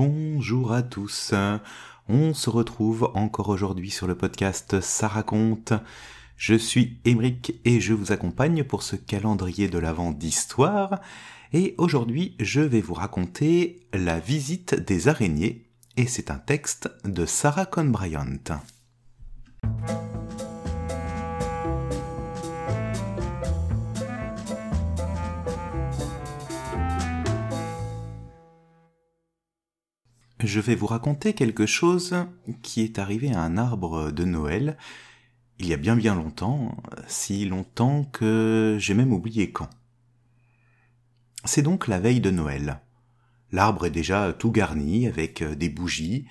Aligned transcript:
Bonjour 0.00 0.72
à 0.72 0.82
tous. 0.82 1.34
On 2.08 2.32
se 2.32 2.50
retrouve 2.50 3.10
encore 3.14 3.48
aujourd'hui 3.48 3.90
sur 3.90 4.06
le 4.06 4.14
podcast 4.14 4.80
Ça 4.80 5.08
raconte. 5.08 5.72
Je 6.36 6.54
suis 6.54 7.00
Émeric 7.04 7.60
et 7.64 7.80
je 7.80 7.94
vous 7.94 8.12
accompagne 8.12 8.62
pour 8.62 8.84
ce 8.84 8.94
calendrier 8.94 9.66
de 9.66 9.76
l'Avent 9.76 10.12
d'histoire. 10.12 11.00
Et 11.52 11.74
aujourd'hui, 11.78 12.36
je 12.38 12.60
vais 12.60 12.80
vous 12.80 12.94
raconter 12.94 13.88
la 13.92 14.20
visite 14.20 14.76
des 14.76 15.08
araignées. 15.08 15.66
Et 15.96 16.06
c'est 16.06 16.30
un 16.30 16.38
texte 16.38 16.88
de 17.04 17.26
Sarah 17.26 17.66
Cohn 17.66 17.90
Bryant. 17.90 18.38
Je 30.48 30.60
vais 30.60 30.74
vous 30.74 30.86
raconter 30.86 31.34
quelque 31.34 31.66
chose 31.66 32.16
qui 32.62 32.82
est 32.82 32.98
arrivé 32.98 33.32
à 33.32 33.42
un 33.42 33.58
arbre 33.58 34.10
de 34.10 34.24
Noël 34.24 34.76
il 35.58 35.66
y 35.66 35.74
a 35.74 35.76
bien 35.76 35.96
bien 35.96 36.14
longtemps, 36.14 36.76
si 37.08 37.44
longtemps 37.44 38.04
que 38.04 38.76
j'ai 38.78 38.94
même 38.94 39.12
oublié 39.12 39.50
quand. 39.50 39.68
C'est 41.44 41.62
donc 41.62 41.88
la 41.88 41.98
veille 41.98 42.20
de 42.20 42.30
Noël. 42.30 42.80
L'arbre 43.50 43.86
est 43.86 43.90
déjà 43.90 44.32
tout 44.32 44.52
garni 44.52 45.06
avec 45.06 45.42
des 45.42 45.68
bougies, 45.68 46.26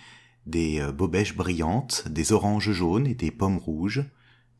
des 0.45 0.81
bobèches 0.93 1.35
brillantes, 1.35 2.07
des 2.07 2.31
oranges 2.31 2.71
jaunes 2.71 3.05
et 3.05 3.15
des 3.15 3.31
pommes 3.31 3.57
rouges, 3.57 4.05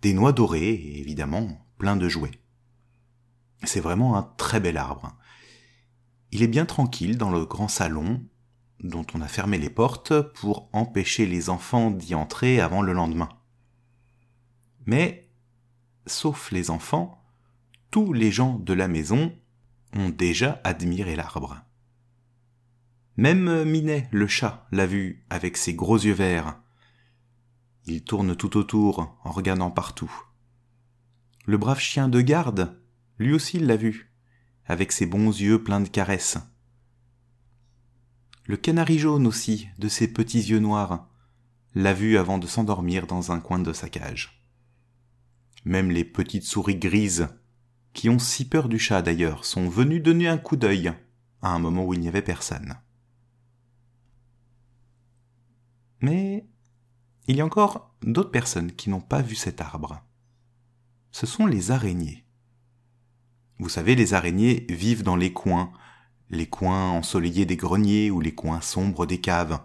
des 0.02 0.14
noix 0.14 0.34
dorées 0.34 0.74
et 0.74 1.00
évidemment 1.00 1.66
plein 1.78 1.96
de 1.96 2.10
jouets. 2.10 2.40
C'est 3.64 3.80
vraiment 3.80 4.18
un 4.18 4.24
très 4.38 4.60
bel 4.60 4.78
arbre. 4.78 5.16
Il 6.32 6.44
est 6.44 6.48
bien 6.48 6.66
tranquille 6.66 7.18
dans 7.18 7.32
le 7.32 7.46
grand 7.46 7.70
salon, 7.70 8.22
dont 8.84 9.06
on 9.14 9.22
a 9.22 9.28
fermé 9.28 9.58
les 9.58 9.70
portes 9.70 10.20
pour 10.34 10.70
empêcher 10.74 11.26
les 11.26 11.50
enfants 11.50 11.92
d'y 11.92 12.16
entrer 12.16 12.60
avant 12.60 12.82
le 12.82 12.94
lendemain. 12.94 13.30
Mais, 14.86 15.30
sauf 16.06 16.52
les 16.52 16.70
enfants, 16.70 17.24
tous 17.92 18.14
les 18.14 18.32
gens 18.32 18.60
de 18.60 18.74
la 18.74 18.88
maison 18.88 19.36
ont 19.94 20.10
déjà 20.10 20.62
admiré 20.64 21.16
l'arbre. 21.16 21.62
Même 23.16 23.64
Minet, 23.64 24.08
le 24.12 24.28
chat, 24.28 24.68
l'a 24.72 24.86
vu 24.86 25.26
avec 25.30 25.58
ses 25.58 25.74
gros 25.74 25.98
yeux 25.98 26.14
verts. 26.14 26.60
Il 27.86 28.04
tourne 28.04 28.36
tout 28.36 28.58
autour 28.58 29.18
en 29.24 29.32
regardant 29.32 29.72
partout. 29.72 30.12
Le 31.46 31.58
brave 31.58 31.80
chien 31.80 32.10
de 32.10 32.22
garde, 32.22 32.80
lui 33.18 33.34
aussi 33.34 33.58
l'a 33.60 33.78
vu, 33.78 34.14
avec 34.66 34.92
ses 34.92 35.06
bons 35.06 35.30
yeux 35.30 35.64
pleins 35.64 35.82
de 35.82 35.88
caresses 35.88 36.38
le 38.48 38.56
canari 38.56 38.98
jaune 38.98 39.28
aussi, 39.28 39.68
de 39.78 39.90
ses 39.90 40.08
petits 40.08 40.40
yeux 40.40 40.60
noirs, 40.60 41.08
l'a 41.76 41.94
vu 41.94 42.18
avant 42.18 42.38
de 42.38 42.48
s'endormir 42.48 43.06
dans 43.06 43.32
un 43.34 43.42
coin 43.42 43.60
de 43.60 43.74
sa 43.74 43.90
cage. 43.90 44.42
Même 45.66 45.92
les 45.92 46.06
petites 46.06 46.46
souris 46.46 46.78
grises, 46.78 47.28
qui 47.92 48.10
ont 48.10 48.20
si 48.20 48.48
peur 48.48 48.70
du 48.70 48.80
chat 48.80 49.02
d'ailleurs, 49.02 49.44
sont 49.44 49.68
venues 49.68 50.00
donner 50.00 50.30
un 50.30 50.38
coup 50.38 50.56
d'œil 50.56 50.94
à 51.42 51.50
un 51.50 51.60
moment 51.60 51.86
où 51.86 51.94
il 51.94 52.00
n'y 52.00 52.08
avait 52.08 52.22
personne. 52.22 52.78
Mais 56.00 56.48
il 57.28 57.36
y 57.36 57.42
a 57.42 57.46
encore 57.46 57.94
d'autres 58.02 58.32
personnes 58.32 58.72
qui 58.72 58.90
n'ont 58.90 59.02
pas 59.02 59.22
vu 59.22 59.36
cet 59.36 59.60
arbre. 59.60 60.02
Ce 61.12 61.26
sont 61.26 61.46
les 61.46 61.72
araignées. 61.72 62.24
Vous 63.60 63.70
savez, 63.70 63.96
les 63.96 64.14
araignées 64.14 64.66
vivent 64.70 65.04
dans 65.04 65.16
les 65.16 65.34
coins, 65.34 65.74
les 66.30 66.48
coins 66.48 66.92
ensoleillés 66.92 67.46
des 67.46 67.58
greniers 67.58 68.12
ou 68.12 68.20
les 68.20 68.36
coins 68.36 68.62
sombres 68.62 69.06
des 69.06 69.20
caves. 69.20 69.60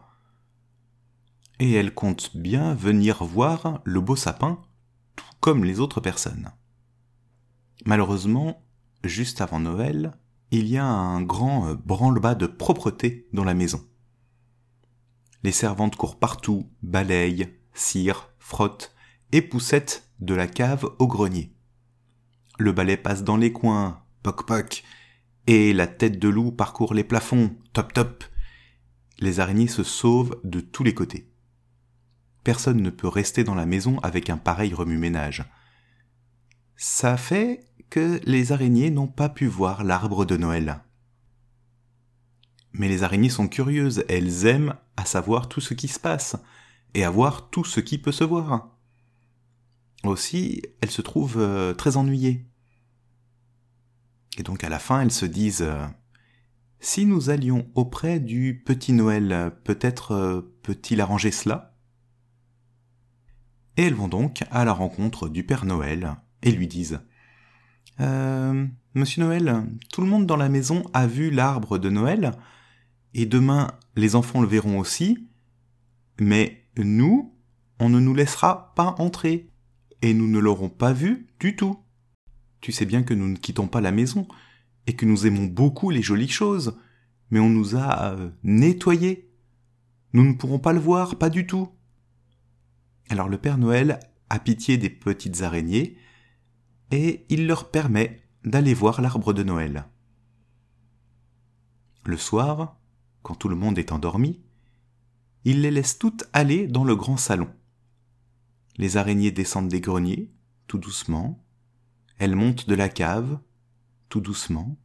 Et 1.58 1.72
elle 1.72 1.94
compte 1.94 2.36
bien 2.36 2.74
venir 2.74 3.24
voir 3.24 3.80
le 3.84 4.00
beau 4.00 4.16
sapin, 4.16 4.60
tout 5.16 5.24
comme 5.40 5.64
les 5.64 5.80
autres 5.80 6.00
personnes. 6.00 6.52
Malheureusement, 7.84 8.64
juste 9.04 9.40
avant 9.40 9.60
Noël, 9.60 10.12
il 10.50 10.68
y 10.68 10.76
a 10.76 10.84
un 10.84 11.22
grand 11.22 11.74
branle-bas 11.74 12.34
de 12.34 12.46
propreté 12.46 13.28
dans 13.32 13.44
la 13.44 13.54
maison. 13.54 13.84
Les 15.42 15.52
servantes 15.52 15.96
courent 15.96 16.18
partout, 16.18 16.70
balayent, 16.82 17.48
cirent, 17.74 18.30
frottent 18.38 18.94
et 19.32 19.42
poussettent 19.42 20.08
de 20.20 20.34
la 20.34 20.46
cave 20.46 20.88
au 20.98 21.08
grenier. 21.08 21.52
Le 22.58 22.72
balai 22.72 22.96
passe 22.96 23.24
dans 23.24 23.36
les 23.36 23.52
coins, 23.52 24.02
poc 24.22 24.46
poc, 24.46 24.84
et 25.46 25.72
la 25.72 25.86
tête 25.86 26.18
de 26.18 26.28
loup 26.28 26.52
parcourt 26.52 26.94
les 26.94 27.04
plafonds, 27.04 27.56
top 27.72 27.92
top. 27.92 28.24
Les 29.18 29.40
araignées 29.40 29.68
se 29.68 29.82
sauvent 29.82 30.40
de 30.44 30.60
tous 30.60 30.84
les 30.84 30.94
côtés. 30.94 31.30
Personne 32.44 32.82
ne 32.82 32.90
peut 32.90 33.08
rester 33.08 33.44
dans 33.44 33.54
la 33.54 33.66
maison 33.66 33.98
avec 34.00 34.30
un 34.30 34.36
pareil 34.36 34.74
remue-ménage. 34.74 35.44
Ça 36.76 37.16
fait 37.16 37.64
que 37.90 38.20
les 38.24 38.52
araignées 38.52 38.90
n'ont 38.90 39.06
pas 39.06 39.28
pu 39.28 39.46
voir 39.46 39.84
l'arbre 39.84 40.24
de 40.24 40.36
Noël. 40.36 40.82
Mais 42.72 42.88
les 42.88 43.02
araignées 43.02 43.28
sont 43.28 43.48
curieuses, 43.48 44.04
elles 44.08 44.46
aiment 44.46 44.74
à 44.96 45.04
savoir 45.04 45.48
tout 45.48 45.60
ce 45.60 45.74
qui 45.74 45.88
se 45.88 46.00
passe, 46.00 46.36
et 46.94 47.04
à 47.04 47.10
voir 47.10 47.50
tout 47.50 47.64
ce 47.64 47.80
qui 47.80 47.98
peut 47.98 48.12
se 48.12 48.24
voir. 48.24 48.70
Aussi, 50.04 50.62
elles 50.80 50.90
se 50.90 51.02
trouvent 51.02 51.38
euh, 51.38 51.74
très 51.74 51.96
ennuyées. 51.96 52.46
Et 54.38 54.42
donc 54.42 54.64
à 54.64 54.68
la 54.68 54.78
fin, 54.78 55.00
elles 55.00 55.12
se 55.12 55.26
disent 55.26 55.62
euh, 55.62 55.86
Si 56.80 57.06
nous 57.06 57.30
allions 57.30 57.68
auprès 57.74 58.20
du 58.20 58.62
petit 58.64 58.92
Noël, 58.92 59.52
peut-être 59.64 60.12
euh, 60.12 60.54
peut-il 60.62 61.00
arranger 61.00 61.30
cela? 61.30 61.76
Et 63.76 63.84
elles 63.84 63.94
vont 63.94 64.08
donc 64.08 64.44
à 64.50 64.64
la 64.64 64.72
rencontre 64.72 65.28
du 65.28 65.44
Père 65.44 65.64
Noël 65.64 66.16
et 66.42 66.50
lui 66.50 66.66
disent 66.66 67.00
euh, 68.00 68.66
Monsieur 68.94 69.22
Noël, 69.22 69.64
tout 69.92 70.00
le 70.00 70.06
monde 70.06 70.26
dans 70.26 70.36
la 70.36 70.48
maison 70.48 70.84
a 70.92 71.06
vu 71.06 71.30
l'arbre 71.30 71.78
de 71.78 71.88
Noël, 71.88 72.32
et 73.14 73.26
demain 73.26 73.68
les 73.96 74.16
enfants 74.16 74.40
le 74.40 74.46
verront 74.46 74.78
aussi, 74.78 75.28
mais 76.20 76.64
nous, 76.76 77.34
on 77.78 77.88
ne 77.88 78.00
nous 78.00 78.14
laissera 78.14 78.74
pas 78.74 78.94
entrer, 78.98 79.50
et 80.02 80.14
nous 80.14 80.28
ne 80.28 80.38
l'aurons 80.38 80.68
pas 80.68 80.92
vu 80.92 81.28
du 81.38 81.56
tout. 81.56 81.78
Tu 82.62 82.72
sais 82.72 82.86
bien 82.86 83.02
que 83.02 83.12
nous 83.12 83.28
ne 83.28 83.36
quittons 83.36 83.66
pas 83.66 83.82
la 83.82 83.92
maison, 83.92 84.26
et 84.86 84.94
que 84.94 85.04
nous 85.04 85.26
aimons 85.26 85.46
beaucoup 85.46 85.90
les 85.90 86.00
jolies 86.00 86.28
choses, 86.28 86.78
mais 87.30 87.40
on 87.40 87.50
nous 87.50 87.76
a 87.76 88.12
euh, 88.12 88.30
nettoyés. 88.44 89.30
Nous 90.12 90.24
ne 90.24 90.34
pourrons 90.34 90.60
pas 90.60 90.72
le 90.72 90.80
voir, 90.80 91.18
pas 91.18 91.28
du 91.28 91.46
tout. 91.46 91.68
Alors 93.08 93.28
le 93.28 93.36
Père 93.36 93.58
Noël 93.58 93.98
a 94.30 94.38
pitié 94.38 94.78
des 94.78 94.90
petites 94.90 95.42
araignées, 95.42 95.96
et 96.92 97.26
il 97.28 97.46
leur 97.46 97.70
permet 97.70 98.22
d'aller 98.44 98.74
voir 98.74 99.00
l'arbre 99.00 99.32
de 99.32 99.42
Noël. 99.42 99.86
Le 102.04 102.16
soir, 102.16 102.78
quand 103.22 103.34
tout 103.34 103.48
le 103.48 103.56
monde 103.56 103.78
est 103.78 103.92
endormi, 103.92 104.40
il 105.44 105.62
les 105.62 105.70
laisse 105.72 105.98
toutes 105.98 106.24
aller 106.32 106.68
dans 106.68 106.84
le 106.84 106.94
grand 106.94 107.16
salon. 107.16 107.50
Les 108.76 108.96
araignées 108.96 109.32
descendent 109.32 109.68
des 109.68 109.80
greniers, 109.80 110.30
tout 110.68 110.78
doucement, 110.78 111.41
elle 112.22 112.36
monte 112.36 112.68
de 112.68 112.76
la 112.76 112.88
cave, 112.88 113.40
tout 114.08 114.20
doucement. 114.20 114.78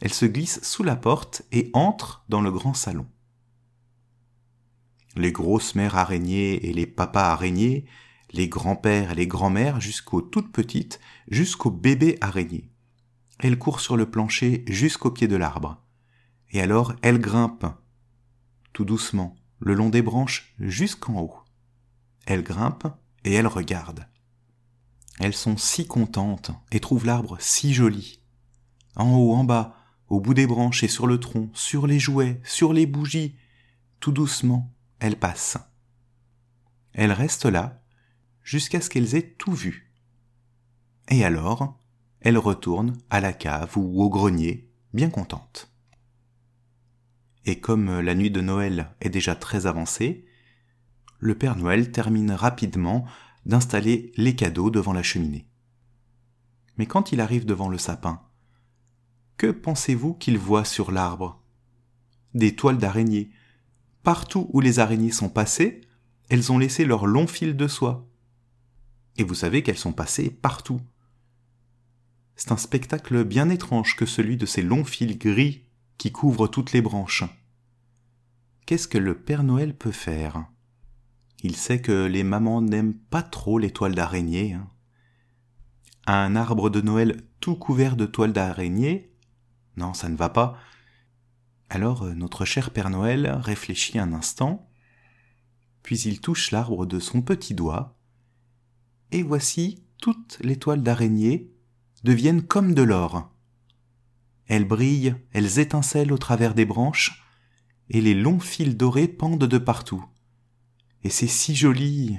Elle 0.00 0.14
se 0.14 0.24
glisse 0.24 0.62
sous 0.62 0.82
la 0.82 0.96
porte 0.96 1.42
et 1.52 1.68
entre 1.74 2.24
dans 2.30 2.40
le 2.40 2.50
grand 2.50 2.72
salon. 2.72 3.06
Les 5.14 5.30
grosses 5.30 5.74
mères 5.74 5.96
araignées 5.96 6.66
et 6.66 6.72
les 6.72 6.86
papas 6.86 7.32
araignées, 7.32 7.84
les 8.32 8.48
grands-pères 8.48 9.10
et 9.12 9.14
les 9.14 9.26
grands-mères 9.26 9.82
jusqu'aux 9.82 10.22
toutes 10.22 10.52
petites, 10.52 11.00
jusqu'aux 11.28 11.70
bébés 11.70 12.16
araignées. 12.22 12.70
Elle 13.40 13.58
court 13.58 13.80
sur 13.80 13.98
le 13.98 14.10
plancher 14.10 14.64
jusqu'au 14.66 15.10
pied 15.10 15.28
de 15.28 15.36
l'arbre. 15.36 15.84
Et 16.50 16.62
alors 16.62 16.94
elle 17.02 17.18
grimpe, 17.18 17.66
tout 18.72 18.86
doucement, 18.86 19.36
le 19.58 19.74
long 19.74 19.90
des 19.90 20.00
branches 20.00 20.54
jusqu'en 20.58 21.20
haut. 21.20 21.36
Elle 22.24 22.42
grimpe 22.42 22.86
et 23.24 23.34
elle 23.34 23.48
regarde. 23.48 24.08
Elles 25.20 25.34
sont 25.34 25.56
si 25.56 25.86
contentes 25.86 26.50
et 26.72 26.80
trouvent 26.80 27.06
l'arbre 27.06 27.36
si 27.40 27.72
joli. 27.72 28.20
En 28.96 29.14
haut, 29.14 29.34
en 29.34 29.44
bas, 29.44 29.76
au 30.08 30.20
bout 30.20 30.34
des 30.34 30.46
branches 30.46 30.82
et 30.82 30.88
sur 30.88 31.06
le 31.06 31.18
tronc, 31.18 31.50
sur 31.54 31.86
les 31.86 31.98
jouets, 31.98 32.40
sur 32.44 32.72
les 32.72 32.86
bougies, 32.86 33.36
tout 34.00 34.12
doucement, 34.12 34.72
elles 34.98 35.18
passent. 35.18 35.58
Elles 36.92 37.12
restent 37.12 37.46
là 37.46 37.82
jusqu'à 38.42 38.80
ce 38.80 38.90
qu'elles 38.90 39.14
aient 39.14 39.34
tout 39.38 39.52
vu. 39.52 39.92
Et 41.08 41.24
alors, 41.24 41.78
elles 42.20 42.38
retournent 42.38 42.96
à 43.10 43.20
la 43.20 43.32
cave 43.32 43.76
ou 43.76 44.02
au 44.02 44.08
grenier, 44.08 44.70
bien 44.92 45.10
contentes. 45.10 45.70
Et 47.44 47.60
comme 47.60 48.00
la 48.00 48.14
nuit 48.14 48.30
de 48.30 48.40
Noël 48.40 48.90
est 49.00 49.10
déjà 49.10 49.34
très 49.34 49.66
avancée, 49.66 50.24
le 51.18 51.36
Père 51.36 51.56
Noël 51.56 51.90
termine 51.90 52.32
rapidement 52.32 53.04
d'installer 53.46 54.12
les 54.16 54.34
cadeaux 54.34 54.70
devant 54.70 54.92
la 54.92 55.02
cheminée. 55.02 55.46
Mais 56.76 56.86
quand 56.86 57.12
il 57.12 57.20
arrive 57.20 57.44
devant 57.44 57.68
le 57.68 57.78
sapin, 57.78 58.22
que 59.36 59.50
pensez-vous 59.50 60.14
qu'il 60.14 60.38
voit 60.38 60.64
sur 60.64 60.90
l'arbre? 60.90 61.42
Des 62.34 62.56
toiles 62.56 62.78
d'araignée, 62.78 63.30
Partout 64.04 64.50
où 64.52 64.60
les 64.60 64.80
araignées 64.80 65.10
sont 65.10 65.30
passées, 65.30 65.80
elles 66.28 66.52
ont 66.52 66.58
laissé 66.58 66.84
leurs 66.84 67.06
longs 67.06 67.26
fils 67.26 67.56
de 67.56 67.66
soie. 67.66 68.06
Et 69.16 69.24
vous 69.24 69.34
savez 69.34 69.62
qu'elles 69.62 69.78
sont 69.78 69.94
passées 69.94 70.28
partout. 70.28 70.80
C'est 72.36 72.52
un 72.52 72.58
spectacle 72.58 73.24
bien 73.24 73.48
étrange 73.48 73.96
que 73.96 74.04
celui 74.04 74.36
de 74.36 74.44
ces 74.44 74.60
longs 74.60 74.84
fils 74.84 75.16
gris 75.16 75.64
qui 75.96 76.12
couvrent 76.12 76.48
toutes 76.48 76.72
les 76.72 76.82
branches. 76.82 77.24
Qu'est-ce 78.66 78.88
que 78.88 78.98
le 78.98 79.18
Père 79.18 79.42
Noël 79.42 79.74
peut 79.74 79.90
faire? 79.90 80.44
Il 81.44 81.56
sait 81.56 81.82
que 81.82 82.06
les 82.06 82.24
mamans 82.24 82.62
n'aiment 82.62 82.94
pas 82.94 83.22
trop 83.22 83.58
les 83.58 83.70
toiles 83.70 83.94
d'araignée. 83.94 84.54
Hein. 84.54 84.66
Un 86.06 86.36
arbre 86.36 86.70
de 86.70 86.80
Noël 86.80 87.20
tout 87.38 87.54
couvert 87.54 87.96
de 87.96 88.06
toiles 88.06 88.32
d'araignée? 88.32 89.12
Non, 89.76 89.92
ça 89.92 90.08
ne 90.08 90.16
va 90.16 90.30
pas. 90.30 90.56
Alors 91.68 92.04
euh, 92.04 92.14
notre 92.14 92.46
cher 92.46 92.70
Père 92.70 92.88
Noël 92.88 93.30
réfléchit 93.42 93.98
un 93.98 94.14
instant, 94.14 94.70
puis 95.82 96.00
il 96.00 96.22
touche 96.22 96.50
l'arbre 96.50 96.86
de 96.86 96.98
son 96.98 97.20
petit 97.20 97.52
doigt, 97.52 97.98
et 99.12 99.22
voici 99.22 99.84
toutes 100.00 100.38
les 100.40 100.58
toiles 100.58 100.82
d'araignée 100.82 101.52
deviennent 102.04 102.42
comme 102.42 102.72
de 102.72 102.82
l'or. 102.82 103.30
Elles 104.46 104.66
brillent, 104.66 105.16
elles 105.32 105.58
étincellent 105.58 106.12
au 106.12 106.18
travers 106.18 106.54
des 106.54 106.64
branches, 106.64 107.22
et 107.90 108.00
les 108.00 108.14
longs 108.14 108.40
fils 108.40 108.78
dorés 108.78 109.08
pendent 109.08 109.44
de 109.44 109.58
partout. 109.58 110.06
Et 111.04 111.10
c'est 111.10 111.28
si 111.28 111.54
joli. 111.54 112.18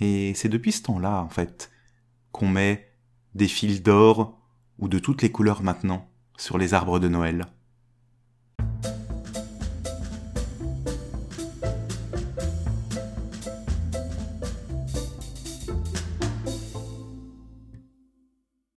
Et 0.00 0.34
c'est 0.34 0.48
depuis 0.48 0.72
ce 0.72 0.82
temps-là, 0.82 1.22
en 1.22 1.28
fait, 1.28 1.70
qu'on 2.32 2.48
met 2.48 2.92
des 3.34 3.48
fils 3.48 3.82
d'or 3.82 4.38
ou 4.78 4.88
de 4.88 4.98
toutes 4.98 5.22
les 5.22 5.30
couleurs 5.30 5.62
maintenant 5.62 6.10
sur 6.36 6.58
les 6.58 6.74
arbres 6.74 6.98
de 6.98 7.08
Noël. 7.08 7.46